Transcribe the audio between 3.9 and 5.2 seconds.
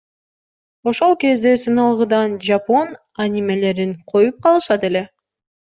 коюп калышат эле.